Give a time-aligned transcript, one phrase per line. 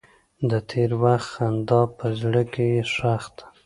[0.49, 3.45] د تېر وخت خندا په زړګي کې ښخ ده.